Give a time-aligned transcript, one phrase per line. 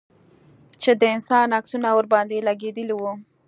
[0.81, 3.13] چې د انسان عکسونه ورباندې لگېدلي وو.